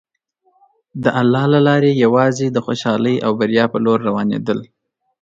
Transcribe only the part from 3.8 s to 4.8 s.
لور روانېدل.